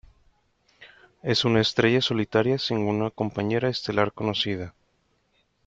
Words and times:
Es 1.21 1.45
una 1.45 1.61
estrella 1.61 2.01
solitaria 2.01 2.57
sin 2.57 2.77
ninguna 2.77 3.11
compañera 3.11 3.69
estelar 3.69 4.11
conocida. 4.13 4.73